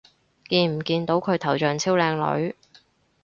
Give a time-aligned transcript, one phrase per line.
[0.49, 2.55] 見唔見到佢頭像超靚女